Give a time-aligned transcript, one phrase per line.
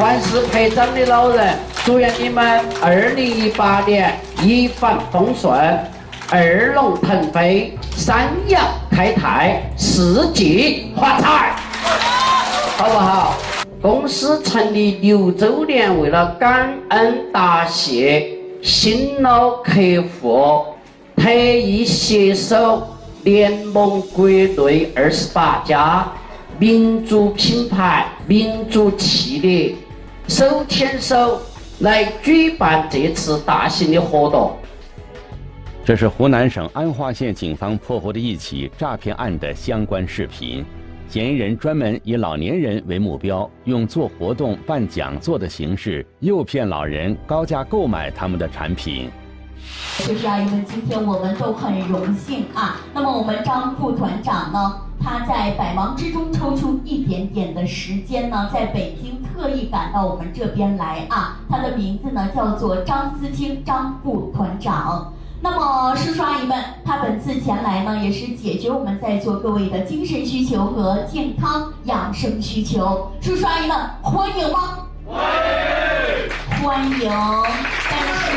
[0.00, 2.42] 凡是陪葬的老人，祝愿你们
[2.80, 5.52] 二零一八年一帆风顺，
[6.30, 11.54] 二龙腾飞，三阳开泰，四季发财，
[12.78, 13.34] 好不好？
[13.82, 18.26] 公司成立六周年，为了感恩答谢
[18.62, 19.72] 新老客
[20.18, 20.64] 户，
[21.14, 22.88] 特意携手
[23.22, 26.10] 联盟国内二十八家
[26.58, 29.74] 民族品牌、民族企业，
[30.30, 31.42] 手牵手
[31.80, 34.56] 来举办这次大型的活动。
[35.84, 40.64] 这是湖南省安化县警方破获的一起诈骗案的相关视频。
[41.08, 49.10] 嫌疑人专门以老年人为目标，用做活动、办讲座的形式诱骗老人高价购买他们的产品。
[49.98, 52.80] 就是阿姨们，今天我们都很荣幸啊。
[52.94, 61.38] 那么我们张副团长呢，他在百忙之中抽出一点点的时间呢，在北京特意赶到我们这边来啊。
[61.48, 65.12] 他的名字呢叫做张思清，张副团长。
[65.42, 73.10] 那么，叔叔阿姨们，他本次前来呢，也是解决我们在座各位的精神需求和健康养生需求。
[73.22, 74.86] 叔叔阿姨们，欢迎吗？
[76.62, 77.10] 欢迎，欢迎。
[77.90, 78.36] 但是，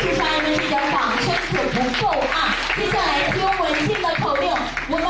[0.00, 2.56] 叔叔阿姨们，这点掌声可不够啊！
[2.74, 4.50] 接下来听文静的口令，
[4.88, 5.04] 我们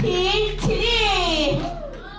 [0.00, 1.58] 全体起立，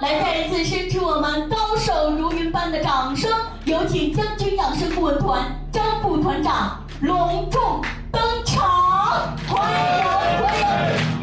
[0.02, 3.32] 来再一次伸出我们高手如云般的掌声，
[3.66, 6.86] 有请将军养生顾问团张副团长。
[7.02, 10.04] 隆重登场，欢迎
[10.38, 10.68] 欢迎，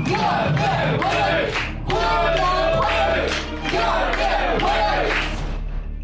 [0.03, 0.17] 热
[0.57, 0.61] 烈
[0.99, 1.55] 欢迎，
[1.87, 1.95] 欢
[2.35, 2.43] 迎
[2.81, 2.83] 欢
[3.15, 3.23] 迎，
[3.71, 3.79] 热
[4.17, 4.67] 烈欢
[5.07, 5.15] 迎。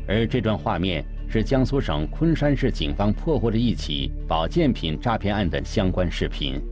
[0.07, 6.63] 而这段画面是江苏省昆山市警方破获的一起保健品诈骗案的相关视频。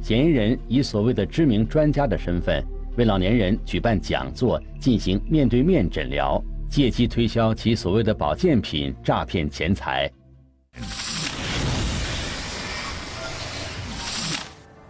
[0.00, 2.64] 嫌疑人以所谓的知名专家的身份，
[2.98, 10.10] 为老年人举办讲座，进行面对面诊疗，借机推销其所谓的保健品，诈骗钱财。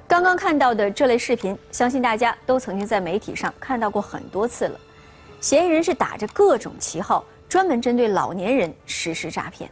[0.06, 4.80] 刚刚看到的这类视频，相信大家都曾经在媒体上看到过很多次了。
[5.38, 9.70] 嫌疑人是打着各种旗号，专门针对老年人实施诈骗。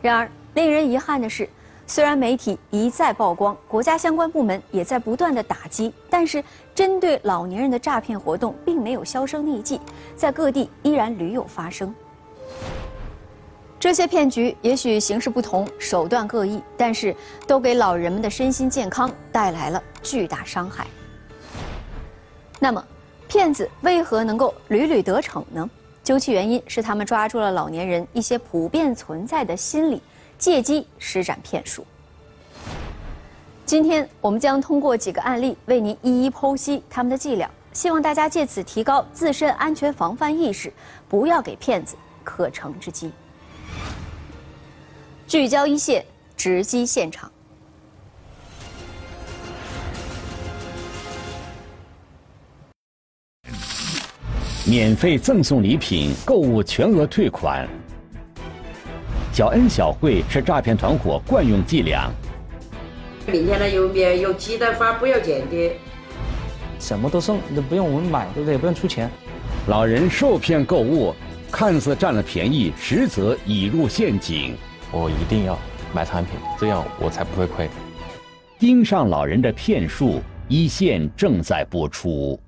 [0.00, 1.46] 然而，令人遗憾的是，
[1.86, 6.42] 虽然媒体一再曝光，国家相关部门也在不断的打击，但是
[6.74, 9.80] 针对老年人的诈骗活动并没有销声匿迹，
[10.16, 11.94] 在各地依然屡有发生。
[13.78, 17.14] 这些骗局也许形式不同，手段各异，但是
[17.46, 20.86] 都给老人们的身心健康带来了巨大伤害。
[22.58, 22.82] 那么，
[23.28, 25.68] 骗子为何能够屡屡得逞呢？
[26.02, 30.00] 究其原因，是他们抓住了老年人一些普遍存在的心理，
[30.44, 31.86] 借机施展骗术。
[33.64, 40.70] 今天我们将通过几个案例为您一一剖析他们的伎俩，希望大家借此提高自身安全防范意识，
[41.08, 43.10] 不要给骗子可乘之机。
[45.26, 46.04] 聚焦一线，
[46.36, 47.32] 直击现场。
[54.66, 57.66] 免费赠送礼品，购物全额退款。
[59.34, 62.08] 小恩小惠是诈骗团伙惯用伎俩。
[63.26, 65.72] 明天呢有面有鸡蛋花不要钱的，
[66.78, 68.56] 什么都送，都不用我们买，对不对？
[68.56, 69.10] 不用出钱。
[69.66, 71.12] 老人受骗购物，
[71.50, 74.54] 看似占了便宜，实则已入陷阱。
[74.92, 75.58] 我一定要
[75.92, 77.68] 买产品，这样我才不会亏。
[78.56, 82.38] 盯上老人的骗术，一线正在播出。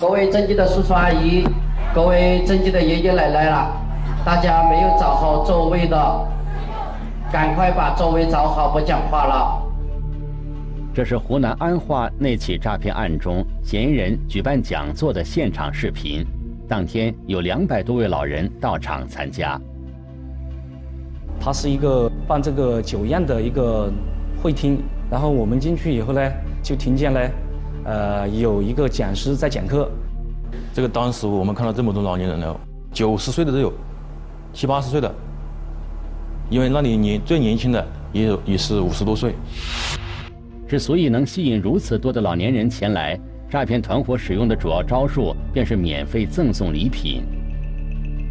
[0.00, 1.44] 各位尊敬的叔叔阿姨，
[1.94, 3.80] 各位尊敬的爷爷奶奶了，
[4.24, 5.96] 大家没有找好座位的，
[7.32, 9.60] 赶快把座位找好，不讲话了。
[10.94, 16.24] 这是湖南安化那起诈骗案中嫌疑人举办讲座的现场视频。
[16.68, 19.60] 当天有两百多位老人到场参加。
[21.40, 23.90] 它是一个办这个酒宴的一个
[24.40, 24.80] 会厅，
[25.10, 26.22] 然后我们进去以后呢，
[26.62, 27.20] 就听见呢，
[27.86, 29.90] 呃，有一个讲师在讲课。
[30.72, 32.56] 这个当时我们看到这么多老年人了，
[32.92, 33.72] 九十岁的都有，
[34.52, 35.12] 七八十岁的，
[36.50, 39.34] 因为那里年最年轻的也有也是五十多岁。
[40.68, 43.18] 之所以能吸引如此多的老年人前来，
[43.50, 47.22] 诈骗团伙使用的主要招数便是免费赠送礼品。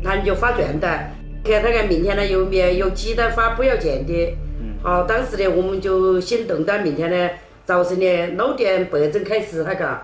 [0.04, 1.12] 他就发传单。
[1.44, 4.38] 看他个明天呢有面有鸡蛋发不要钱的，
[4.84, 7.30] 好，当时呢我们就心动到明天呢
[7.66, 10.00] 早晨呢六点半钟开始那个，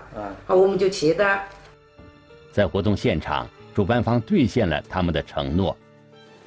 [0.46, 1.24] 好我们就去的。
[2.50, 5.76] 在活动现场，主办方兑现了他们的承诺，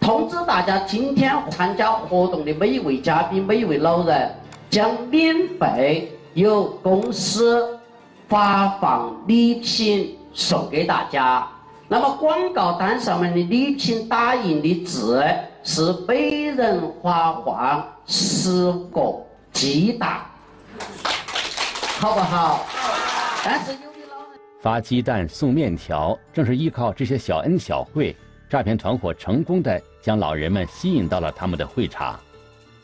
[0.02, 4.30] 通知大家今天参加活动的每一位嘉宾、每一位老人
[4.68, 7.80] 将免费由公司
[8.28, 11.48] 发放礼品送给大家。
[11.88, 15.24] 那么广告单上面的礼品打印的字
[15.64, 19.24] 是“每人发放十个
[19.54, 20.20] 鸡蛋”，
[22.02, 22.66] 好不好？
[23.46, 28.16] 但是有的老人发鸡蛋送面条，正是依靠这些小恩小惠，
[28.50, 32.20] 诈骗团伙成功的将老人们吸引到了他们的会场。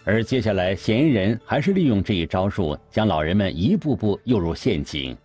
[0.03, 5.17] 而接下来，嫌疑人还是利用这一招数，将老人们一步步诱入陷阱。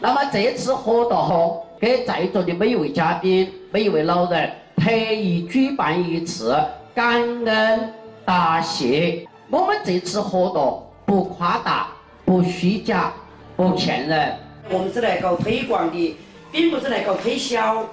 [0.00, 6.54] 那么这次活动给在座的每一位嘉宾、每一位老人特意举办一次
[6.94, 7.92] 感恩
[8.24, 9.26] 答谢。
[9.48, 11.88] 我们这次活动不夸大、
[12.24, 13.12] 不虚假、
[13.56, 14.34] 不骗人。
[14.70, 16.16] 我们是来搞推广的，
[16.52, 17.84] 并不是来搞推销。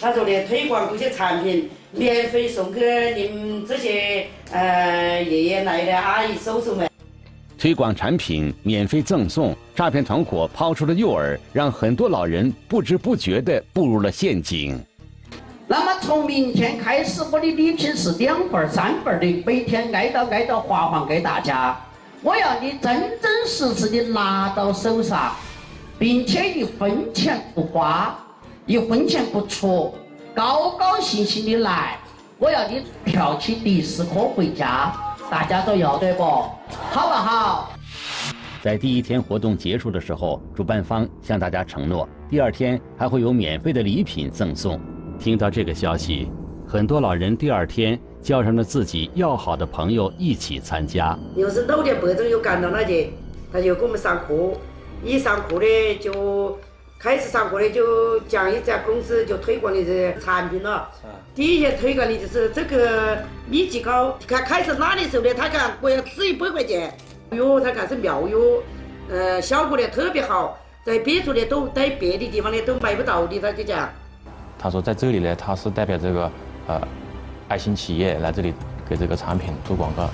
[0.00, 6.88] 他说的推广这些产品，免费送给你们这些呃爷爷奶奶、阿姨、叔叔们。
[7.58, 14.78] 推广产品免费赠送，诈骗团伙抛出的诱饵，让很多老人不知不觉地步入了陷阱。
[15.66, 21.76] 那么从明天开始，我的礼品是两份、三份的，每天挨到挨到发放给大家。
[22.22, 25.34] 我要你真真实实的拿到手上，
[25.98, 28.16] 并且一分钱不花，
[28.66, 29.94] 一分钱不出，
[30.36, 31.98] 高高兴兴的来。
[32.38, 34.92] 我要你跳起迪斯科回家，
[35.30, 36.22] 大家都要得不？
[36.22, 37.72] 好不好？
[38.62, 44.78] 在第一天活动结束的时候，主办方向大家承诺，第二天还会有免费的礼品赠送。
[45.18, 46.28] 听到这个消息，
[46.68, 51.18] 很多老人第二天叫上了自己要好的朋友一起参加。
[51.34, 53.14] 又是六点半钟又赶到那去，
[53.50, 54.52] 他就给我们上课。
[55.02, 56.58] 一上课呢，就
[56.98, 60.88] 开始上课呢，就讲一家公司就推广的这产品了。
[61.34, 64.16] 第一些推广的就是这个米吉糕。
[64.26, 66.92] 看开始拉的时候呢，他讲我要值一百块钱，
[67.32, 68.62] 哟，他看是妙哟，
[69.10, 73.88] 呃，效果呢特别好，在别处呢都在别的地方呢都买不到的，他就讲。
[74.58, 76.30] 他说在这里呢，他是代表这个
[76.66, 76.80] 呃
[77.48, 78.54] 爱心企业来这里
[78.88, 80.04] 给这个产品做广告，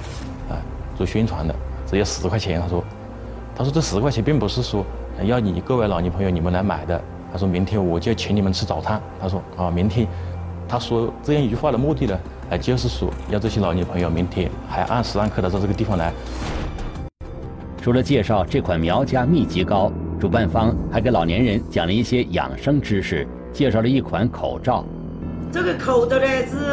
[0.50, 0.60] 啊
[0.98, 1.54] 做宣传的，
[1.86, 2.60] 只要十块钱。
[2.60, 2.84] 他说，
[3.56, 4.84] 他说这十块钱并不是说
[5.22, 7.00] 要你各位老年朋友你们来买的。
[7.32, 9.00] 他说明天我就请你们吃早餐。
[9.20, 10.06] 他说啊明天，
[10.68, 12.20] 他说这样一句话的目的呢，
[12.50, 16.12] 呃就是说要这些老年朋友明天还按时按刻的到这个地方来。
[17.80, 19.90] 除了介绍这款苗家秘籍膏，
[20.20, 24.84] 主办方还给老年人讲了一些养生知识，介绍了一款口罩。
[25.50, 26.66] 这个口罩呢是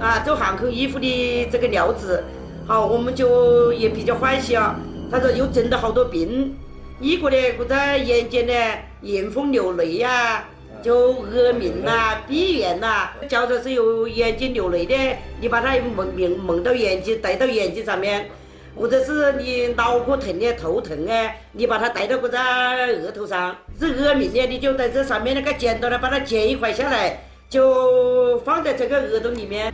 [0.00, 2.22] 啊做汉口衣服的这个料子，
[2.66, 4.74] 好，我们就也比较欢喜啊。
[5.10, 6.54] 他说又诊了好多病，
[7.00, 8.54] 一个呢，我在眼睛呢
[9.02, 10.44] 迎风流泪呀、
[10.82, 14.94] 就耳鸣呐、闭眼呐，假如是有眼睛流泪的，
[15.40, 18.30] 你把它蒙蒙蒙到眼睛，戴到眼睛上面。
[18.76, 27.16] 或者是你脑壳疼的、头疼哎，你把它戴到这个额头上；是耳鸣的，你就在这上面那个剪刀呢，把它剪一块下来，
[27.48, 29.72] 就放在这个耳朵里面。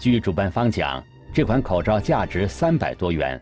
[0.00, 1.00] 据主办方讲，
[1.32, 3.40] 这款口罩价值三百多元，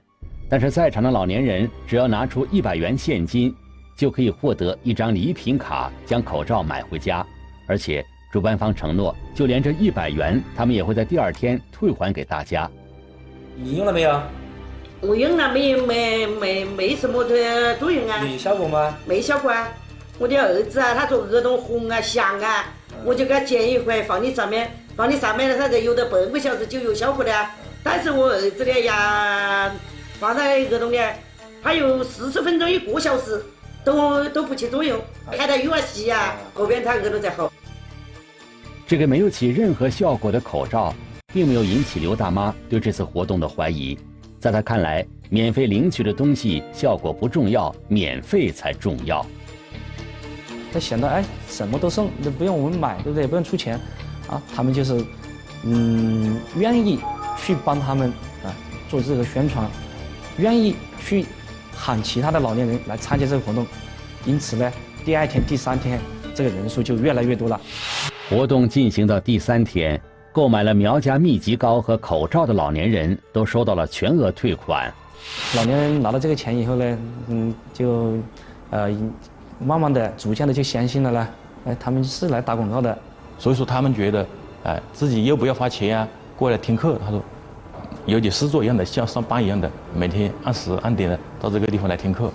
[0.52, 3.56] 但是在场的老年人只要拿出一百元现金，
[3.96, 7.26] 就可以获得一张礼品卡，将口罩买回家。
[7.66, 12.70] 而且主办方承诺，就连这一百元，他们也会在第二天退还给大家。
[13.56, 14.22] 你用了没有？
[15.00, 18.94] 我用了没没没没什么的作用啊，有效果吗？
[19.06, 19.72] 没效果啊。
[20.18, 22.66] 我的儿子啊，他说耳朵红啊响啊，
[23.06, 27.50] 我就给他剪一块放你上面，放你上面了，他才有的半个小时就有效果的啊。
[27.82, 29.72] 但是我儿子的呀，
[30.22, 31.00] 放在耳朵里，
[31.60, 33.44] 他有四十分钟一个小时
[33.84, 34.96] 都都不起作用，
[35.32, 37.52] 看他有啊细呀，后边他耳朵才好。
[38.86, 40.94] 这个没有起任何效果的口罩，
[41.34, 43.98] 并没有引起刘大妈对这次活动的怀疑。
[44.38, 49.26] 在她看来，免费领取的东西效果不重要，免费才重要。
[50.72, 53.26] 他想到哎，什么都送，都不用我们买，对不对？
[53.26, 53.76] 不用出钱，
[54.28, 55.04] 啊，他们就是，
[55.64, 57.00] 嗯，愿意
[57.36, 58.08] 去帮他们
[58.44, 58.54] 啊
[58.88, 59.68] 做这个宣传，
[60.38, 60.74] 愿意
[61.04, 61.26] 去
[61.74, 63.66] 喊其他的老年人来参加这个活动，
[64.24, 64.72] 因此呢，
[65.04, 66.00] 第二天、第三天
[66.34, 67.60] 这个人数就越来越多了。
[68.28, 70.00] 活动进行到第三天，
[70.32, 74.92] 购买了苗家秘籍膏和口罩的老年人都收到了全额退款。
[75.56, 76.98] 老年人拿到这个钱以后呢，
[77.28, 78.16] 嗯，就，
[78.70, 78.90] 呃，
[79.58, 81.28] 慢慢的、逐渐的就相信了呢，
[81.66, 82.96] 哎，他们是来打广告的。
[83.38, 84.26] 所以说他们觉得，
[84.64, 86.98] 哎，自己又不要花钱啊，过来听课。
[87.04, 87.22] 他说，
[88.06, 92.32] 有点事做一样的，像上班一样的，每天按时按点的到这个地方来听课。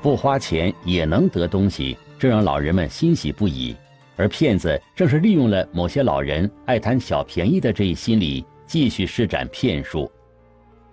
[0.00, 3.76] 不花钱也能得东西，这让老人们欣喜不已。
[4.16, 10.10] 而骗子正是利用了某些老人爱贪小便宜的这一心理，继续施展骗术。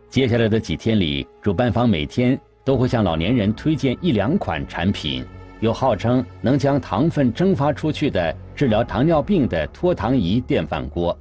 [0.09, 5.25] 接下来的几天里，主办方每天都会向老年人推荐一两款产品，
[5.59, 11.17] 有号称能将糖分蒸发出去的治疗糖尿病的脱糖仪电饭锅，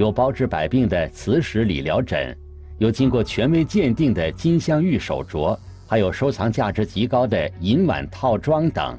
[0.00, 2.34] 有包治百病的磁石理疗枕，
[2.78, 5.54] 有经过权威鉴定的金镶玉手镯，
[5.86, 8.98] 还有收藏价值极高的银碗套装等。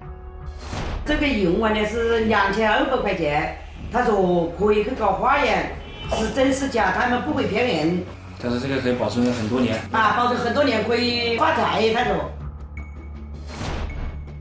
[1.03, 3.57] 这个银碗呢是两千二百块钱，
[3.91, 5.71] 他说可以去搞化验，
[6.11, 8.03] 是真是假，他们不会骗人。
[8.39, 9.75] 他说这个可以保存很多年。
[9.91, 12.29] 啊，保存很多年可以发财，他说。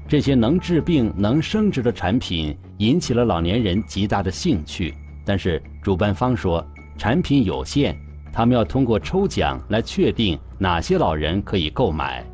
[0.07, 4.95] 这些能治病、能升值的产品引起了老年人极大的兴趣，
[5.31, 6.61] 但是主办方说
[6.99, 7.95] 产品有限，
[8.33, 12.25] 他们要通过抽奖来确定哪些老人可以购买。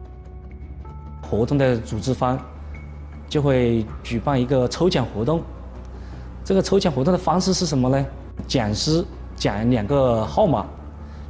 [1.20, 2.38] 活动的组织方
[3.28, 5.42] 就会举办一个抽奖活动，
[6.42, 8.06] 这个抽奖活动的方式是什么呢？
[8.48, 10.64] 讲师讲两个号码，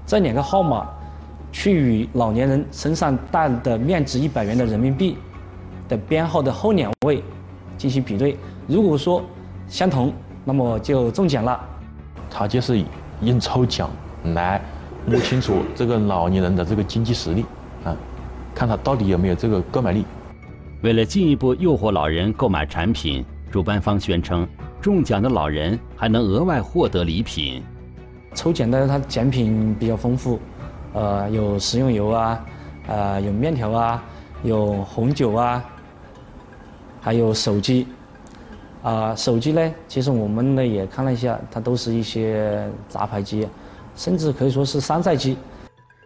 [0.07, 0.89] 这两个号码
[1.51, 5.17] 去与老年人身上带的面值一百元的人民币。
[5.89, 7.25] 的编号的后两位
[7.77, 8.37] 进行比对，
[8.69, 9.21] 如果说
[9.67, 10.13] 相同，
[10.49, 11.61] 那么就中奖了。
[12.31, 12.85] 他就是
[13.21, 13.91] 用抽奖
[14.35, 14.63] 来
[15.05, 17.45] 摸清楚这个老年人的这个经济实力
[17.85, 17.97] 啊，
[18.55, 20.05] 看他到底有没有这个购买力。
[20.83, 24.47] 为了进一步诱惑老人购买产品，主办方宣称
[24.81, 27.61] 中奖的老人还能额外获得礼品。
[28.35, 30.39] 抽奖的它奖品比较丰富，
[30.93, 32.45] 呃，有食用油啊，
[32.87, 34.03] 呃，有面条啊，
[34.45, 35.65] 有红酒啊。
[37.01, 37.87] 还有手机，
[38.83, 39.75] 啊，手机呢？
[39.89, 43.49] 其实我们呢也看了一下，它都是一些杂牌机，
[43.97, 45.37] 甚至可以说是山寨机。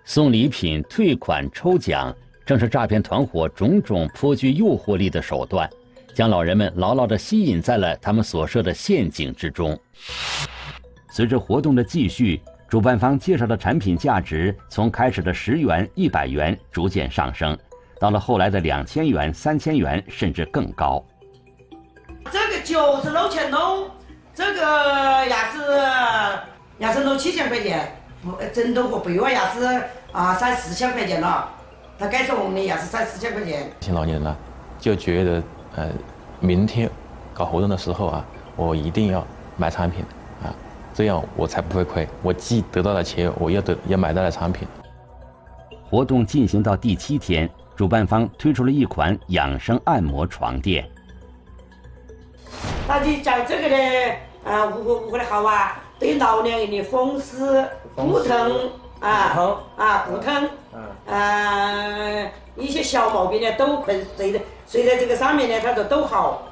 [0.05, 2.15] 送礼品、退款、抽奖，
[2.47, 5.69] 正是诈骗团伙种种颇具诱惑力的手段，
[6.15, 9.79] 将老人们牢牢地吸引在了他们所设的陷阱之中。
[11.13, 17.57] 随着活动的继续，主办方介绍的产品价值从开始的十元、一百元逐渐上升。
[17.99, 21.05] 到了后来的两千元、三千元，甚至更高。
[22.71, 23.91] 这个就是老钱喽，
[24.33, 24.61] 这个
[25.27, 25.59] 牙齿
[26.79, 31.49] 牙齿都七千块钱，不枕头和被窝牙齿啊三四千块钱了。
[31.99, 33.69] 他该是我们的牙齿三四千块钱。
[33.81, 34.37] 些老年人呢，
[34.79, 35.43] 就觉得
[35.75, 35.89] 呃，
[36.39, 36.89] 明天
[37.35, 38.25] 搞活动的时候啊，
[38.55, 40.05] 我一定要买产品
[40.41, 40.55] 啊，
[40.95, 42.09] 这样我才不会亏。
[42.23, 44.69] 我既得到了钱，我又得也买到了产品。
[45.91, 47.51] 活动进行到第七天。
[47.75, 50.87] 主办方推出了一款养生按摩床垫。
[52.87, 54.15] 他就讲这个呢，
[54.45, 57.65] 啊，无何无何的好啊，对老年人的风湿、
[57.95, 60.49] 骨疼啊啊骨疼，
[61.09, 62.27] 啊
[62.57, 66.43] 一些小毛病呢都喷睡在睡在这个上面呢，他说都好。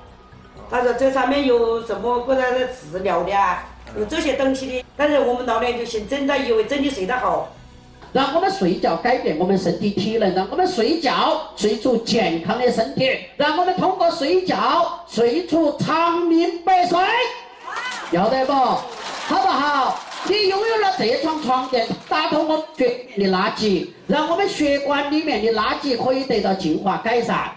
[0.70, 3.64] 他说这上面有什么或者是治疗的啊，
[3.96, 4.84] 有这些东西的。
[4.96, 7.48] 但是我们老年人就信真的以为真的睡得好。
[8.12, 16.98] 让我们睡觉改变我们身体体能，让我们睡觉睡出健康的身体，让我们通过睡觉睡出长命百岁，
[18.10, 18.52] 要得不？
[18.52, 19.98] 好不好？
[20.26, 27.50] 你拥有了这床床垫，打通我血的垃圾，让我们血管里面的垃圾可以得到净化改善。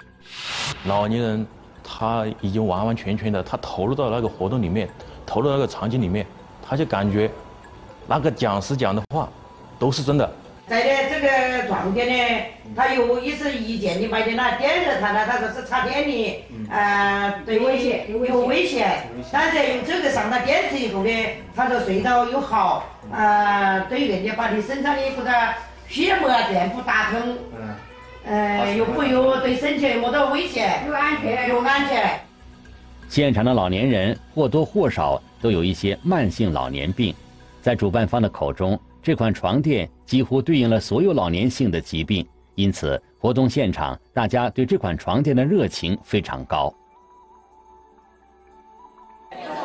[0.86, 1.48] 老年人
[1.84, 4.89] 他已经完完全全的，他投入到那个活动里面，
[5.25, 6.25] 投入那个场景里面，
[6.62, 7.31] 他就感觉
[8.05, 9.29] 那个讲师讲的话
[9.79, 10.29] 都是真的。
[10.72, 21.12] 在的这个床垫呢，他有一是一件的买的那电热它呢，他说是插电的，呃，对危险有危险，但是用这个上了电池以后呢，
[21.54, 25.30] 他说睡到又好，呃，对人家把你身上的这个
[25.90, 27.20] 血膜啊电不打通，
[27.60, 27.75] 嗯。
[28.24, 31.50] 呃，又不又对身体没得危险，又安全。
[31.50, 32.18] 又安全。
[33.10, 37.13] 现场的老年人或多或少都有一些慢性老年病，
[37.62, 38.80] 在主办方的口中。
[39.03, 46.72] 这款床垫几乎对应了所有老年性的疾病，因此活动现场大家对这款床垫的热情非常高。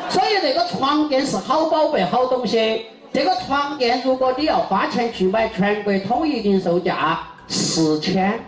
[0.09, 2.87] 所以这个床垫是好宝贝、好东西。
[3.13, 8.39] 这个床垫如果你要花钱去买，全国统一零售价四千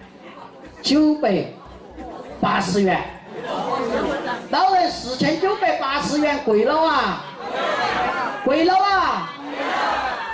[0.83, 1.45] 九百
[2.41, 3.03] 八十元。
[4.51, 7.25] 老人四千九百八十元贵了啊！
[8.45, 9.35] 贵了啊！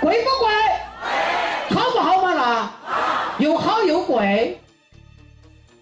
[0.05, 1.75] 贵不贵？
[1.75, 2.71] 好不好嘛？
[3.39, 4.55] 那又好又贵。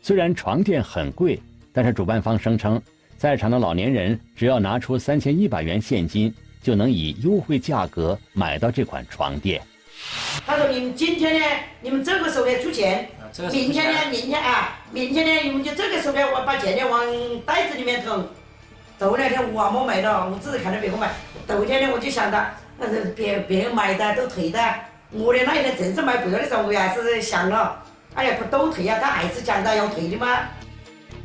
[0.01, 1.37] 虽然床垫很贵，
[1.73, 2.81] 但是主办方声称，
[3.17, 9.61] 在场的老年人只要拿出三千一百元现金，就能以优惠价格买到这款床垫。
[10.45, 11.45] 他说：“你们今天呢，
[11.81, 13.09] 你们这个时候呢出钱，
[13.51, 17.05] 明天呢，明天啊，明天呢，你们就这个时候呢，我把钱呢往
[17.45, 18.23] 袋子里面投。
[18.97, 21.11] 头两天我还没买到，我只是看着别个买。
[21.45, 22.41] 头天呢，我就想到。”
[22.79, 24.59] 但是别别人买的都退的，
[25.11, 27.81] 我的那一天正是买不要的时候，我还是想了，
[28.15, 28.97] 哎呀不都退呀？
[28.99, 30.27] 他还是讲到要退的吗？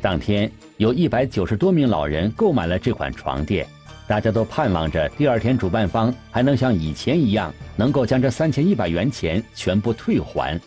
[0.01, 3.67] 当天有一百九十多名老人购买了这款床垫，
[4.07, 10.59] 大家都盼望着第二天主办方还能像以前一样，能够将这三千一百元钱全部退还。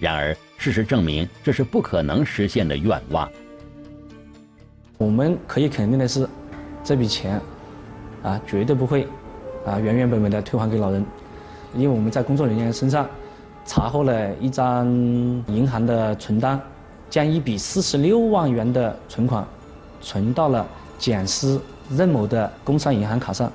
[0.00, 3.30] 然而，事实证明这是不可能实现的愿望。
[4.98, 6.28] 我们可以肯定的是，
[6.82, 7.40] 这笔钱
[8.22, 9.06] 啊，绝对不会
[9.64, 11.04] 啊原原本本的退还给老人，
[11.74, 13.06] 因为我们在工作人员身上
[13.64, 14.86] 查获了一张
[15.46, 16.60] 银行的存单，
[17.08, 19.46] 将一笔四十六万元的存款
[20.00, 20.66] 存到了
[20.98, 23.50] 蒋师任某的工商银行卡上。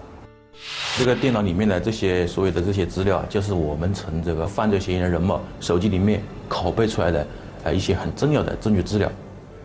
[0.98, 7.28] 这个电脑里面的这些所有的这些资料，就是我们从这个犯罪嫌疑人任某手机里面拷贝出来的
[7.64, 9.12] 呃一些很重要的证据资料。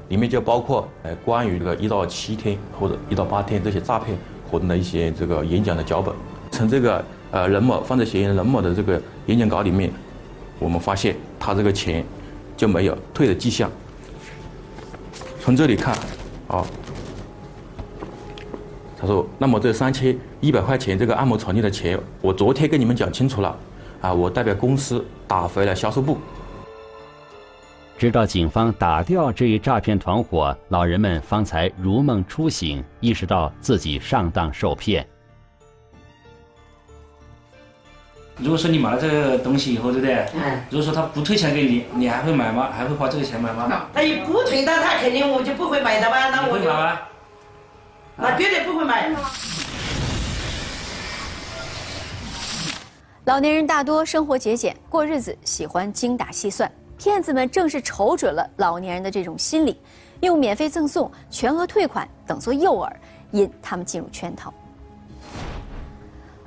[0.09, 4.19] 里面就包括呃关于这个一到七天或者一到八天这些诈骗
[4.51, 6.15] 活动的一些这个演讲的脚本。
[6.53, 9.91] 从这个呃任某犯罪嫌疑人任某的这个演讲稿里面，
[10.61, 12.05] 我们发现他这个钱
[12.57, 13.69] 就没有退的迹象。
[15.41, 15.97] 从这里看，
[16.47, 16.65] 啊，
[18.97, 23.59] 他说：“那么这三千一百块钱这个按摩床垫的钱，我昨天跟你们讲清楚了，
[24.01, 26.19] 啊，我代表公司打回了销售部。”
[27.99, 35.07] 直到警方打掉这一诈骗团伙，老人们方才如梦初醒，意识到自己上当受骗。
[38.39, 40.27] 如果说你买了这个东西以后，对不对？
[40.35, 40.61] 嗯。
[40.71, 42.71] 如果说他不退钱给你，你还会买吗？
[42.73, 43.87] 还会花这个钱买吗？
[43.93, 46.31] 他一不退的，他肯定我就不会买的吧？
[46.31, 46.71] 那我就。
[48.17, 49.11] 那绝对不会买。
[53.25, 56.71] 老年人大多生活节俭，过日子喜欢精打细算。
[56.99, 59.81] 骗子们正是瞅准了老年人的这种心理，
[60.21, 62.91] 用免费赠送、全额退款等做诱饵，
[63.33, 64.53] 引他们进入圈套。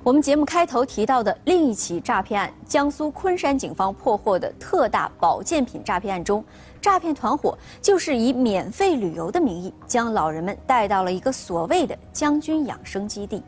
[0.05, 6.45] 我们节目开头提到的另一起诈骗案——江苏昆山警方破获的特大保健品诈骗案中，
[6.79, 13.41] 诈骗团伙就是以免费旅游的名义，将老人们带到了一个所谓的将军养生基地。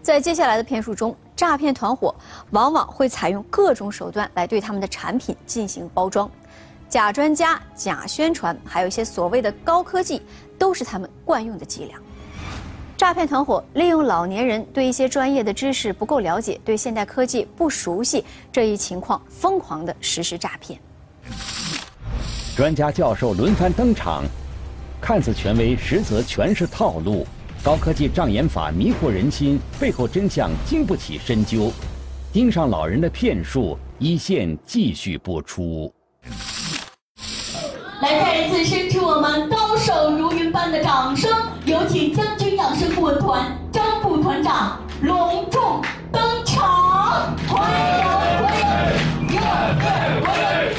[0.00, 2.14] 在接下来的骗术中，诈骗团伙
[2.52, 6.30] 往往会采用各种手段来对他们的产品进行包装，
[6.88, 10.22] 假专家、假宣传，还有一些所谓的高科技，
[10.56, 11.98] 都是他们惯用的伎俩。
[12.96, 20.78] 诈骗团伙利用老年人对一些专业的知识不够了解，对现代科技不熟悉这一情况，疯狂的实施诈骗。
[22.56, 24.22] 专家教授轮番登场，
[25.00, 27.26] 看似权威，实则全是套路。
[27.64, 31.72] 高科技障眼法迷惑人心，背后真相经不起深究。
[32.32, 35.92] 盯上老人的骗术，一线继续播出。
[38.04, 41.30] 来，再一次伸出我们高手如云般的掌声，
[41.64, 45.80] 有请将军养生顾问团张部团长隆重
[46.12, 49.40] 登场，欢迎欢迎，
[50.20, 50.36] 欢
[50.68, 50.74] 迎。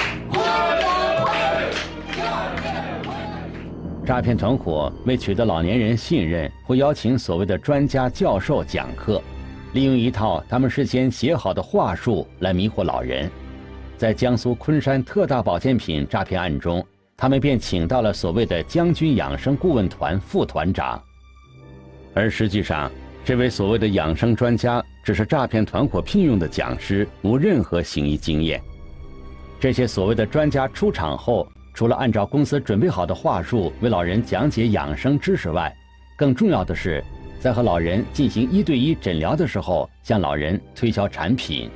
[4.05, 9.19] 诈骗团伙为取得老年人信任，会邀请所谓的专家教授讲课，
[9.73, 13.27] 利用一套他们事先写好的话术来迷惑老人。
[13.97, 16.85] 在江苏昆山特大保健品诈骗案中，
[17.17, 21.01] 他们便请到了所谓的将军养生顾问团副团长，
[22.13, 22.91] 而实际上，
[23.23, 28.61] 这位所谓的养生专家只是诈骗团伙聘用的讲师，无任何行医经验。
[29.59, 31.47] 这些所谓的专家出场后。
[31.73, 35.69] 除了按照公司准备好的话术为老人讲解养生知识外，
[36.17, 37.03] 更重要的是，
[37.37, 41.69] 在和老人进行一对一诊疗的时候，向老人推销产品。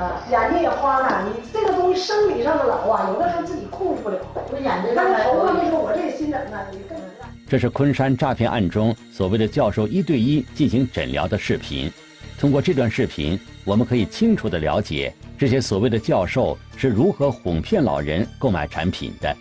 [0.00, 4.16] 啊，眼睛也花了，你这个东西生理上的老啊，有的时候自己控制不了。
[4.50, 6.98] 我眼睛，但是头发没说，我这个心诊呢，你更
[7.46, 11.92] 这是昆山诈骗案中所谓的教授一对一进行诊疗的视频。
[12.38, 15.12] 通过这段视频，我们可以清楚地了解。
[15.36, 19.36] 这些所谓的教授是如何哄骗老人购买产品的？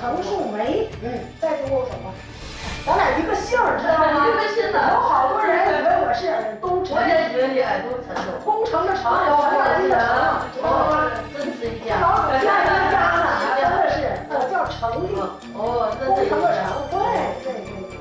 [0.00, 2.12] 程树梅，嗯，再说我什么？
[2.86, 4.28] 咱俩一个姓儿，知道吗？
[4.28, 4.78] 一个姓的。
[4.92, 6.94] 有好多人以为我是尔东城。
[6.94, 8.36] 我也以为你耳东城的。
[8.44, 9.96] 东城的城，城的城，
[10.52, 11.08] 知道吗？
[11.32, 11.96] 真是一家。
[11.98, 13.24] 老百姓一家呢，
[13.56, 13.96] 真的是，
[14.28, 15.16] 我叫城里。
[15.56, 17.00] 哦，东城的城，对
[17.42, 17.96] 对对。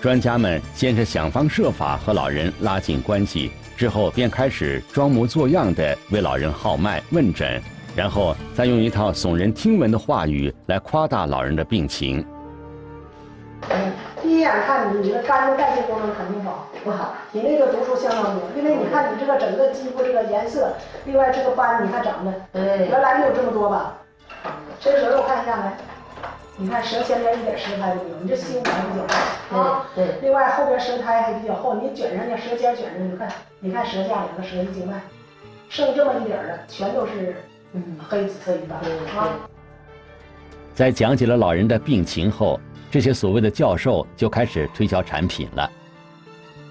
[0.00, 3.52] 专家们先是想方设法和老人拉近关系。
[3.76, 7.60] 之后便开始装模作样的为老人号脉问诊，
[7.94, 12.24] 然后再用一套耸人听闻的话语来夸大老人的病情。
[14.42, 18.42] 眼看你，你的肝的代谢功能肯定不好，不好，你那个毒素相当多。
[18.56, 20.72] 因为你看你这个整个肌肤这个颜色，
[21.06, 23.98] 另外这个斑，你看长的，对，原来没有这么多吧？
[24.80, 25.70] 伸舌头看一下没？
[26.58, 29.86] 你看舌前边一点舌苔都没有，你这心还比较厚啊。
[29.94, 30.18] 对。
[30.20, 33.28] 另外后边舌苔还比较厚，你卷上去，舌尖卷上去，看，
[33.60, 35.00] 你看舌下两个舌系静脉，
[35.68, 37.36] 剩这么一点儿的，全都是
[37.72, 38.78] 嗯黑紫色一斑
[39.16, 39.28] 啊。
[40.74, 42.60] 在讲解了老人的病情后，
[42.92, 45.70] 这些所谓的教授就开始推销产品了。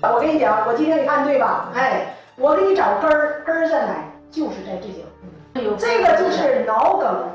[0.03, 1.71] 我跟你讲，我今天你看对吧？
[1.73, 3.95] 哎，我给你找根儿，根儿在哪？
[4.29, 5.03] 就是在这些。
[5.79, 7.27] 这个就是脑梗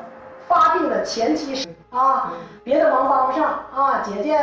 [0.47, 4.05] 发病的前期时啊，别的忙帮不上啊。
[4.05, 4.39] 姐姐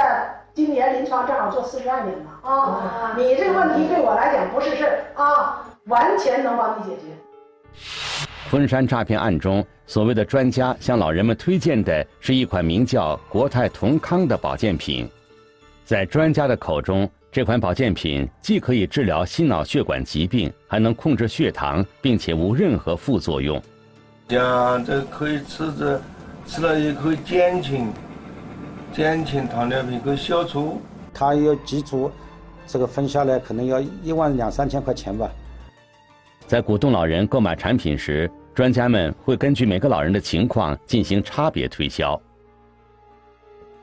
[0.54, 8.33] 今年临床正好做四十二年了啊，你这个问题对我来讲不是事儿啊，完全能帮你解决。
[8.54, 15.10] 昆山诈骗案中，所谓的专家向老人们推荐的是一款名叫国泰同康的保健品，
[15.84, 17.10] 在专家的口中。
[17.32, 23.60] 这款保健品既可以治疗心脑血管疾病，还能控制血糖，并且无任何副作用。
[24.30, 26.00] 像这可以吃着，
[26.46, 27.92] 吃了也可以减轻，
[28.94, 30.80] 减轻糖尿病，可以消除。
[31.12, 32.12] 他要记住，
[32.68, 35.28] 这个分下来可能要一万两三千块钱吧。
[36.46, 42.20] 在鼓动老人购买产品时，专家们会根据每个老人的情况进行差别推销。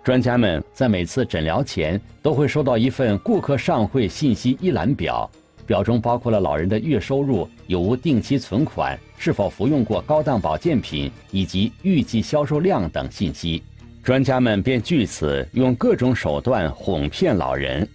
[0.05, 5.29] 专家们在每次诊疗前都会收到一份顾客上会信息一览表，
[5.67, 13.63] 表中包括了老人的月收入、有无定期存款、是否服用过高档保健品以及预计销售量等信息。
[14.03, 17.87] 专家们便据此用各种手段哄骗老人。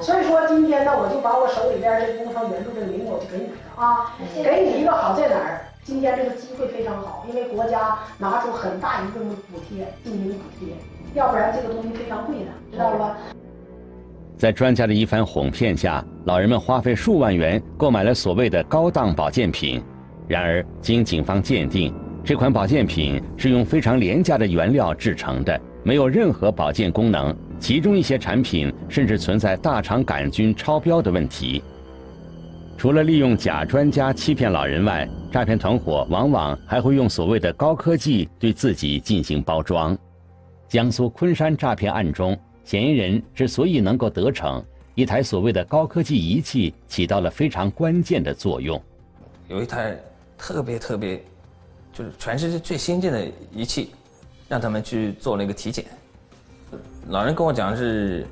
[0.00, 5.60] 所以说，今天呢，我就把我手里边这工商援助的名额就给你了啊，给你一个好在哪儿？
[5.84, 10.74] 今天这个机会非常好，因为国家拿出很大一部分补贴进行补贴，
[11.14, 13.16] 要不然这个东西非常贵的，知道了吧？
[14.38, 19.82] 在专家的一番哄骗下，老人们花费数万元购买了所谓的高档保健品。
[20.28, 21.92] 然而，经警方鉴定，
[22.24, 31.62] 这款保健品是用非常廉价的原料制成的，没有任何保健功能，其中一些产品甚至存在大肠杆菌超标的问题。
[32.76, 39.96] 除了利用假专家欺骗老人外，诈骗团伙往往还会用所谓的高科技对自己进行包装。
[40.68, 44.60] 江苏昆山诈骗案中，嫌疑人之所以能够得逞，
[44.96, 48.82] 一台所谓的高科技仪器起到了非常关键的作用。
[49.48, 49.96] 有一台
[50.36, 51.22] 特别特别，
[51.92, 53.90] 就是全世界最先进的仪器，
[54.48, 55.84] 让他们去做那个体检。
[57.08, 58.26] 老人跟我讲是，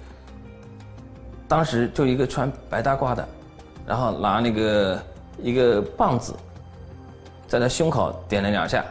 [1.46, 3.28] 当时就一个穿白大褂的。
[3.86, 5.02] 然后拿那个
[5.42, 6.32] 一个棒子，
[7.48, 8.84] 在他胸口点了两下，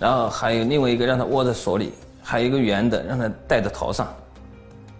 [0.00, 4.12] 然后还有另外一个让他握在手里，还有一个圆的让他戴在头上，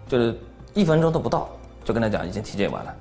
[0.07, 0.33] 就是
[0.73, 1.49] 一分钟都不到，
[1.83, 2.95] 就跟他讲已经体检完了。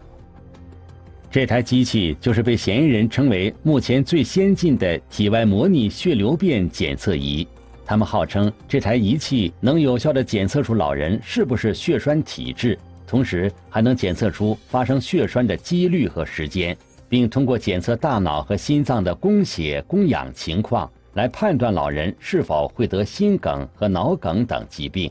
[1.31, 7.47] 这台机器就是被嫌疑人称为目前最先进的体外模拟血流变检测仪。
[7.89, 12.79] 他们号称这台仪器能有效地检测出老人是不是血栓体质。
[13.07, 16.77] 同时还能检测出发生血栓的几率和时间，
[17.09, 25.11] 并通过检测大脑和心脏的供血供氧情况来判断老人是否会得心梗和脑梗等疾病。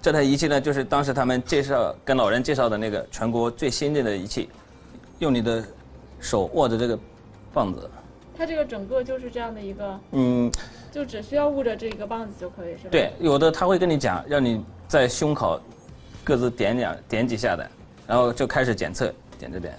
[0.00, 4.48] 这台仪器呢，就是当时他们介绍跟老人介绍的那个全国最先进的仪器，
[5.18, 5.64] 用你的
[6.20, 6.96] 手握着这个
[7.52, 7.90] 棒子。
[8.38, 10.50] 它这个整个就是这样的一个，嗯，
[10.92, 12.90] 就只需要捂着这个棒子就可以，是吧？
[12.92, 15.60] 对，有的他会跟你讲，让你在胸口。
[16.24, 17.68] 各自点两点几下的，
[18.06, 19.76] 然后就开始检测，点着点。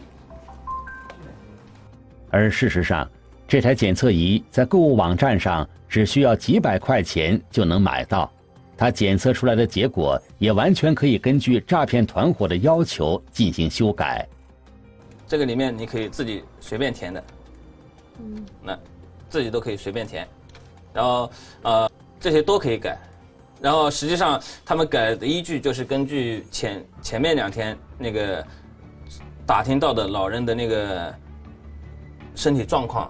[2.30, 3.10] 而事实上，
[3.47, 8.30] 这台检测仪在购物网站上只需要几百块钱就能买到，
[8.76, 14.28] 它检测出来的结果也完全可以根据诈骗团伙的要求进行修改。
[15.26, 17.23] 这个里面你可以自己随便填的，
[18.19, 18.78] 嗯，那
[19.30, 20.28] 自己都可以随便填，
[20.93, 21.29] 然后
[21.63, 22.97] 呃这些都可以改。
[23.62, 28.45] 然后实际上，他们改的依据就是根据前前面两天那个
[29.45, 31.13] 打听到的老人的那个
[32.36, 33.10] 身体状况。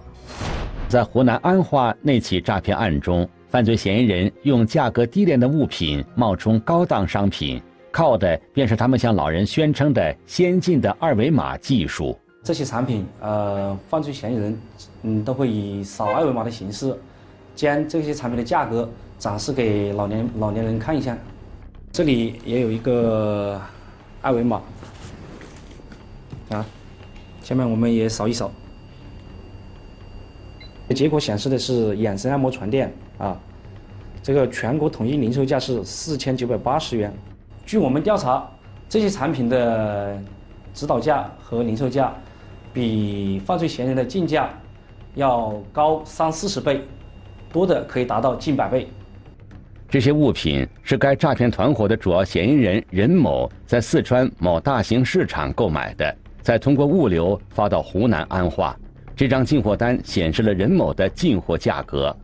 [0.88, 12.16] 在湖南安化那起诈骗案中，犯罪嫌疑人用价格低廉的物品冒充高档商品，靠的便是他们向老人宣称的先进的二维码技术。
[12.44, 14.60] 这些产品，呃，犯罪嫌疑人
[15.02, 16.96] 嗯都会以扫二维码的形式，
[17.54, 18.88] 将这些产品的价格。
[19.16, 21.16] 展示给老年老年人看一下，
[21.92, 23.58] 这里也有一个
[24.20, 24.60] 二维码
[26.50, 26.66] 啊，
[27.42, 28.50] 下面我们也扫一扫，
[30.90, 33.38] 结果显示的是养生按摩床垫啊，
[34.22, 37.10] 这个全国统一零售价是四千九百八十元。
[37.64, 38.46] 据我们调查，
[38.90, 40.20] 这些产品的
[40.74, 42.12] 指导价和零售价
[42.74, 44.50] 比犯罪嫌疑人的进价
[45.14, 46.82] 要高三四十倍，
[47.54, 48.88] 多的可以达到近百倍。
[49.88, 58.76] 这些物品是该诈骗团伙的主要嫌疑人任某在四川某大型市场购买的，再通过物流发到湖南安化。
[59.14, 62.14] 这张进货单显示了任某的进货价格。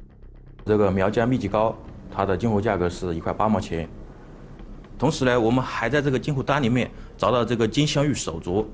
[0.66, 1.78] 这个苗家秘籍膏，
[2.12, 3.88] 它的进货价格是一块八毛钱。
[4.98, 8.66] 同时呢，我们还在这个进货单里面找到这个金镶玉手镯，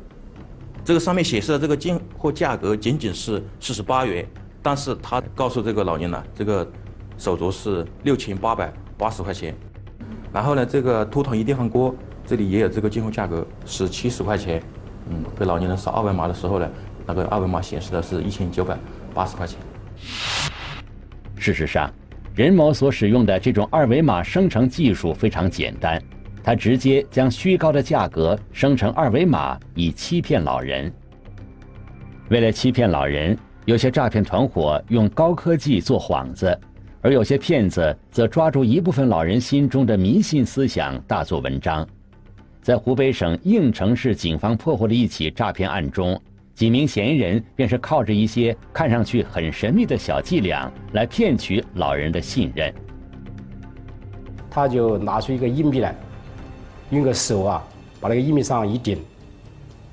[0.82, 4.26] 这个上面显示的这个进货价格仅仅是四十八元，
[4.66, 6.68] 但是他告诉这个老年人，这个
[7.16, 9.54] 手镯是六千八百八十块钱。
[10.32, 11.94] 然后呢，这个秃头一电饭锅，
[12.26, 14.60] 这里也有这个进货价格是七十块钱。
[15.08, 16.68] 嗯，给老年人扫二维码的时候呢，
[17.06, 18.76] 那个二维码显示的是一千九百
[19.14, 19.56] 八十块钱。
[21.36, 21.88] 事实上，
[22.34, 26.02] 任某所使用的这种二维码生成技术非常简单，
[26.42, 30.92] 他直接将虚高的价格生成二维码，以欺骗老人。
[32.30, 36.56] 为了欺骗老人，有些诈骗团伙用高科技做幌子，
[37.02, 41.84] 而有些骗子则抓住一部分老人心中的迷信思想大做文章。
[42.62, 46.20] 在湖北省应城市警方破获的一起诈骗案中，
[46.54, 52.72] 几名嫌疑人便是靠着一些看上去很神秘的小伎俩来骗取老人的信任。
[54.48, 55.92] 他就拿出一个硬币来，
[56.90, 57.66] 用个手啊
[58.00, 58.96] 把那个硬币上一顶，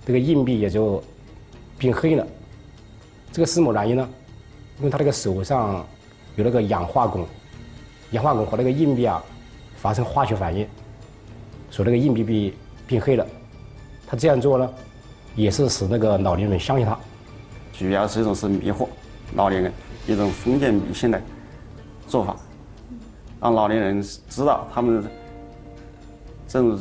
[0.05, 1.03] 这个硬币也就
[1.79, 2.23] 变黑了。
[3.33, 4.07] 这个是什么原因呢？
[4.77, 5.85] 因为他那个手上
[6.37, 7.25] 有那个氧化汞，
[8.11, 9.21] 氧化汞和那个硬币啊
[9.75, 10.65] 发生化学反应，
[11.69, 12.53] 所以那个硬币被。
[12.85, 13.25] 变黑了，
[14.05, 14.69] 他这样做呢，
[15.37, 16.99] 也是使那个老年人相信他，
[17.71, 18.85] 主要是一种是迷惑
[19.35, 19.73] 老年人
[20.05, 21.19] 一种封建迷信的
[22.05, 22.35] 做法，
[23.39, 25.01] 让老年人知道他们
[26.45, 26.77] 这种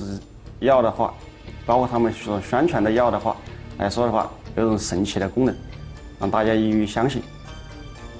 [0.58, 1.14] 药的话，
[1.64, 3.36] 包括他们所宣传的药的话
[3.78, 5.54] 来说的话，有种神奇的功能，
[6.22, 7.20] 让大家易于相信，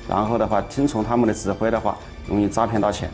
[0.09, 3.09] 然后的话听从他们的指挥的话，容易诈骗到钱。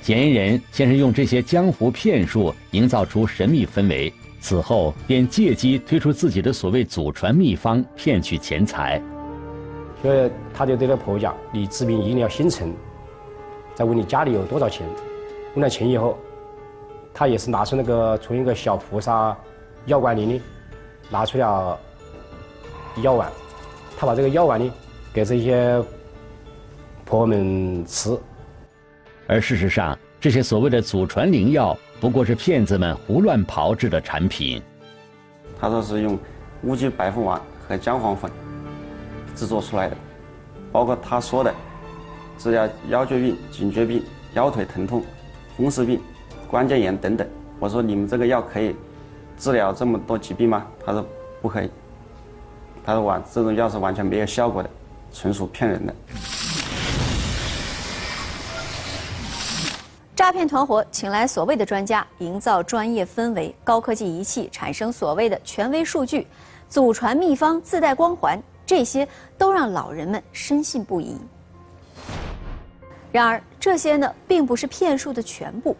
[0.00, 9.02] 嫌疑人先是用这些江湖骗术营造出神秘氛围，此后便借机推出自己的所谓祖传秘方，骗取钱财。
[10.00, 12.72] 所以他就对那婆讲：“你治病一定要心诚。”
[13.74, 14.86] 再问你家里有多少钱，
[15.54, 16.16] 问了钱以后，
[17.12, 19.36] 他也是拿出那个从一个小菩萨
[19.86, 20.40] 药罐里呢，
[21.10, 21.76] 拿出了
[23.02, 23.28] 药丸，
[23.96, 24.72] 他把这个药丸呢
[25.12, 25.82] 给这些
[27.04, 28.16] 婆婆们吃。
[29.26, 34.60] 而事实上，这些所谓的祖传灵药不过是骗子们胡乱炮制的产品。
[35.58, 36.18] 他说是用
[36.62, 38.30] 乌鸡白凤丸和姜黄粉
[39.34, 39.96] 制作出来的，
[40.70, 41.54] 包括他说的
[42.36, 44.02] 治疗腰椎病、颈椎病、
[44.34, 45.02] 腰腿疼痛、
[45.56, 46.00] 风湿病、
[46.48, 47.26] 关节炎等等。
[47.58, 48.74] 我说你们这个药可以
[49.38, 50.66] 治疗这么多疾病吗？
[50.84, 51.06] 他说
[51.40, 51.70] 不可以。
[52.84, 54.68] 他说完这种药是完全没有效果的，
[55.12, 55.94] 纯属骗人的。
[60.14, 66.26] 诈骗团伙请来所谓的专家，营造专业氛围，高科技仪器产生所谓的权威数据，
[66.68, 71.16] 祖传秘方自带光环，这些都让老人们深信不疑。
[73.10, 75.76] 然而，这些呢，并不是骗术的全部。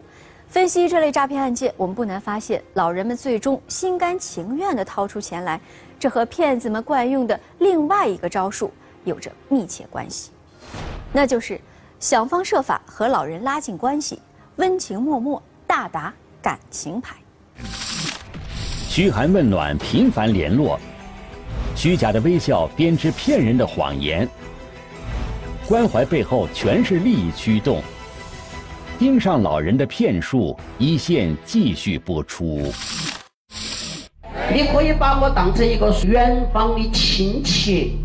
[0.47, 5.59] 分析这类诈骗案件，我们不难发现，老人们最终心甘情愿地掏出钱来，
[5.99, 8.71] 这和骗子们惯用的另外一个招数
[9.03, 10.31] 有着密切关系，
[11.11, 11.59] 那就是。
[11.97, 14.19] 想方设法和老人拉近关系，
[14.57, 17.15] 温情脉脉，大打感情牌。
[18.89, 20.77] 嘘寒问暖，频繁联络，
[21.73, 24.27] 虚假的微笑编织骗人的谎言，
[25.65, 27.81] 关怀背后全是利益驱动。
[28.99, 32.71] 盯上老人的骗术，一线继续播出。
[34.53, 37.97] 你可以把我当成一个远方的亲戚，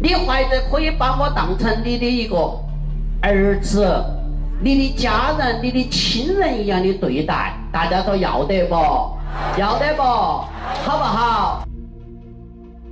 [0.00, 2.36] 你或者可以把我当成你的一个。
[3.22, 4.04] 儿子，
[4.62, 8.74] 你的家人、你的亲人一样的对待，大家说要得不？
[9.58, 10.02] 要得不？
[10.02, 11.66] 好不好？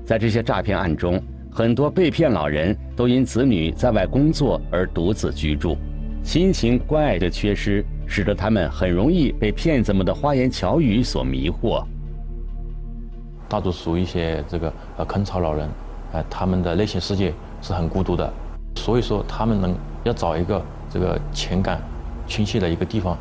[0.07, 5.77] 在这些诈骗案中，很多被骗老人都因子女在外工作而独自居住，
[6.25, 11.85] 亲情关爱的缺失，使得他们很容易被骗子们的花言巧语所迷惑。
[13.53, 15.69] 大多数一些这个呃坑巢老人，
[16.13, 18.33] 呃，他们的内心世界是很孤独的，
[18.77, 19.77] 所以说他们能。
[20.05, 20.61] 要找一个
[20.91, 21.81] 这个情感
[22.27, 23.17] 倾泻的一个地方，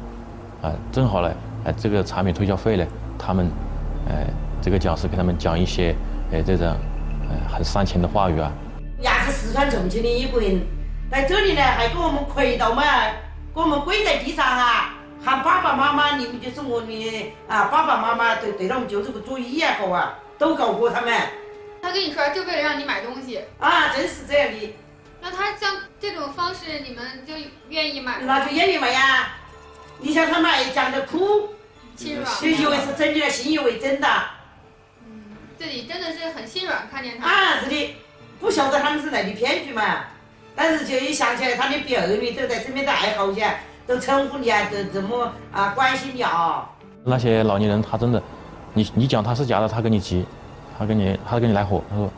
[0.63, 1.31] 啊，正好呢，
[1.63, 2.83] 哎，这个产品推销会呢，
[3.19, 3.47] 他们，
[4.09, 4.25] 哎，
[4.59, 5.95] 这个讲师给他们讲一些，
[6.33, 6.65] 哎，这种，
[7.29, 8.51] 哎，很煽情的话语啊。
[9.01, 10.59] 伢是四川重庆的一个人，
[11.11, 12.81] 在这里呢，还给我们跪到嘛，
[13.53, 21.13] 给我们跪在地上啊，喊爸爸妈妈，你们就是我的啊，爸爸妈妈对对他们就是个主意啊，哥啊，都搞过他们。
[21.83, 23.39] 他跟你说就为了让你买东西。
[23.59, 24.75] 啊，真是这样的。
[25.21, 27.35] 那他像这种方式，你们就
[27.69, 28.17] 愿意买？
[28.21, 29.35] 那就愿意买呀！
[29.99, 31.53] 你像他们还讲的哭，
[31.95, 34.07] 心软，就以为是真的，信以为真的。
[35.05, 37.29] 嗯，自己真的是很心软，看见他。
[37.29, 37.95] 啊，是的，
[38.39, 40.05] 不晓得他们是来的骗局嘛。
[40.55, 43.47] 但是就一想起来他的表女都在身边的爱好些，
[43.85, 46.67] 都称呼你啊，怎怎么啊关心你啊。
[47.05, 48.21] 那些老年人他真的，
[48.73, 50.25] 你你讲他是假的，他跟你急，
[50.77, 52.09] 他跟你他跟你来火，他说，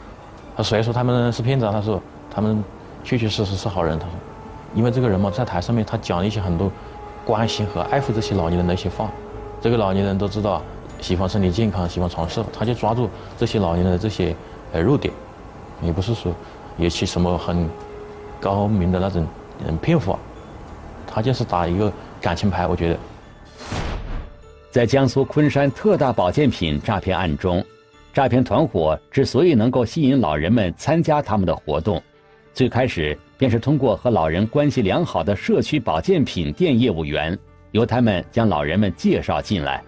[0.56, 1.72] 他谁说他们是骗子啊？
[1.72, 2.64] 他说他们
[3.04, 3.98] 确确实实是好人。
[3.98, 4.12] 他说，
[4.76, 6.72] 因为这个人嘛，在台上面他讲了一些很多
[7.26, 9.10] 关心和爱护这些老年人的一些话，
[9.60, 10.62] 这个老年人都知道
[11.02, 14.36] 喜欢身体健康，喜欢长寿，他就抓住这些老年人的这些
[14.74, 15.14] 呃弱点，
[15.82, 16.32] 也不是说
[16.78, 17.68] 也去什么很
[18.40, 19.26] 高明的那种
[19.66, 20.18] 嗯骗法，
[21.08, 23.00] 他就是打一个感情牌，我觉得。
[24.74, 27.64] 在江苏昆山特大保健品诈骗案中，
[28.12, 32.02] 诈骗团伙之所以能够吸引老人们参加他们的活动，
[32.56, 37.38] 最开始便是通过和老人关系良好的社区保健品店业务员，
[37.70, 39.84] 由他们将老人们介绍进来。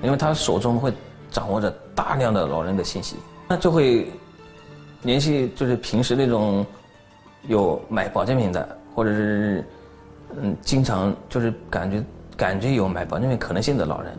[0.00, 0.92] 因为他手中会
[1.28, 3.16] 掌握着大量的老人的信息，
[3.48, 4.06] 那就会
[5.02, 6.64] 联系就是平时那种
[7.48, 9.64] 有买保健品的，或者是
[10.40, 12.00] 嗯经常就是感觉。
[12.40, 14.16] 感觉有买保健品可能性的老人，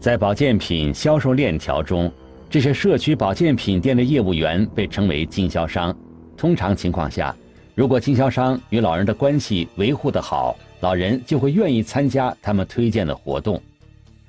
[0.00, 2.10] 在保健品销售链条中，
[2.50, 5.96] 这些社区保健品店的业务员被称为经销商。
[6.36, 7.32] 通常情况下，
[7.76, 13.62] 如果经销商与老人的关系维护得好，老人就会愿意参加他们推荐的活动。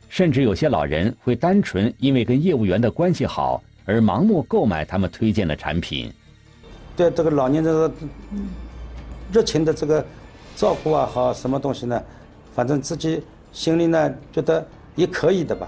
[0.08, 6.14] 甚至有些老人会单纯因为跟业务员的关系好而盲目购买他们推荐的产品。
[6.96, 7.92] 对这个老年人的
[9.34, 10.06] 热情的这个
[10.56, 12.00] 照顾啊，好什么东西呢？
[12.60, 15.66] 反正自己心里呢觉得也可以的吧。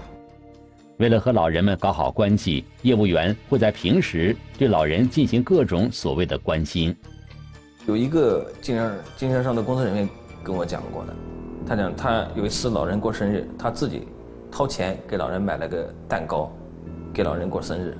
[0.98, 6.94] 为了和老人们搞好关系，业务员会在平时对老人进行各种所谓的关心。
[7.86, 10.08] 有一个经销经销商的工作人员
[10.44, 11.14] 跟我讲过的，
[11.66, 14.06] 他讲他有一次老人过生日，他自己
[14.50, 16.52] 掏钱给老人买了个蛋糕，
[17.10, 17.96] 给老人过生日。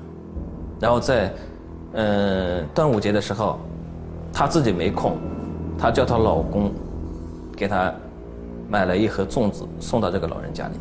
[0.79, 1.33] 然后在
[1.95, 3.59] 嗯端午节的时候，
[4.35, 5.17] 他自己没空，
[5.79, 6.71] 他叫她老公
[7.57, 7.91] 给他。
[8.69, 10.75] 买了一盒粽子送到这个老人家里，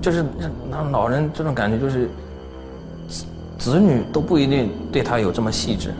[0.00, 0.24] 就是
[0.70, 2.08] 那老人这种感觉，就是
[3.08, 3.26] 子
[3.58, 5.94] 子女都不一定对他有这么细致。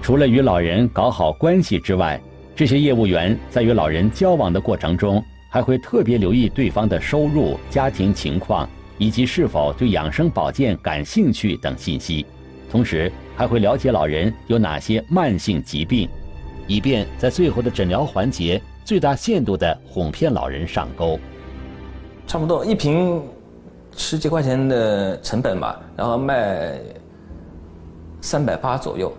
[0.00, 2.20] 除了与老人搞好关系之外，
[2.54, 8.68] 这些业务员在与老人交往的过程中，还会特别留意对方的收入、家庭情况
[8.98, 12.24] 以及是否对养生保健感兴趣等信息，
[12.70, 16.08] 同时还会了解老人有哪些慢性疾病，
[16.66, 18.60] 以便在最后的诊疗环节。
[18.88, 21.20] 最大限度的哄骗老人上钩，
[22.26, 23.22] 差不多一瓶
[23.94, 26.80] 十几块钱的成本吧，然后卖
[28.22, 29.12] 三百八左右，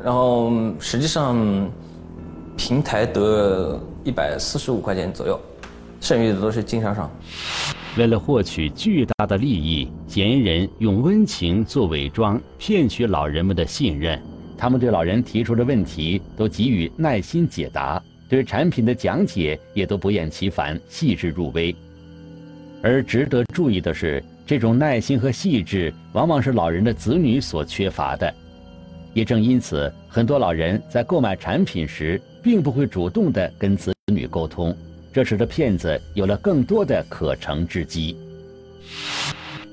[0.00, 1.36] 然后实际上
[2.56, 5.40] 平台得一百四十五块钱左右，
[6.00, 7.10] 剩余的都是经销商。
[7.98, 14.22] 为了获取巨大的利益，嫌疑人用温情做伪装，骗取老人们的信任。
[14.56, 18.00] 他们对老人提出的问题都给予耐心解答。
[18.28, 21.74] 对产品的讲解也都不厌其烦、细致入微，
[22.82, 28.32] 而值得注意的是，这种耐心和细致往往是老人的子女所缺乏的。
[29.14, 34.76] 也正因此，很多老人在购买产品时，并不会主动的跟子女沟通，
[35.12, 38.18] 这使得骗子有了更多的可乘之机。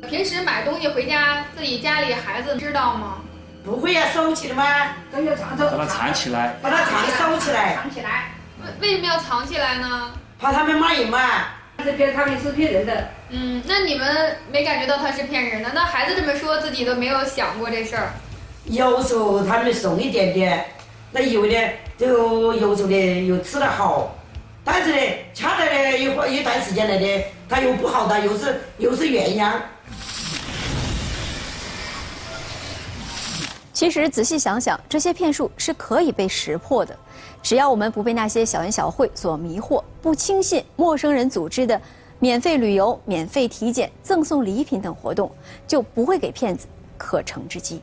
[0.07, 3.17] 平时买东西回家，自己家里孩子知道吗？
[3.65, 4.63] 不会呀，收起来吗？
[5.11, 5.19] 把
[5.77, 8.29] 它藏起来，把它藏收起来，藏起来。
[8.79, 10.11] 为什么要藏起来呢？
[10.39, 11.19] 怕他们骂人嘛。
[11.83, 13.09] 是骗他们，是骗人的。
[13.29, 15.71] 嗯，那你们没感觉到他是骗人的？
[15.73, 18.13] 那孩子这么说，自己都没有想过这事儿。
[18.65, 20.65] 有时候他们送一点点，
[21.11, 21.57] 那有的
[21.97, 22.95] 就有时候的
[23.25, 24.15] 又吃得好，
[24.63, 25.01] 但是呢，
[25.33, 29.61] 恰在呢一会一段时间来的，他又不好的，又是又是原样。
[33.73, 36.97] 其实仔细想想，这些骗术是可以被识破的。
[37.43, 41.79] 只要我们不被那些小恩小惠所迷惑，不轻信陌生人组织的
[42.17, 45.29] 免费旅游、免费体检、赠送礼品等活动，
[45.67, 46.65] 就不会给骗子
[46.97, 47.81] 可乘之机。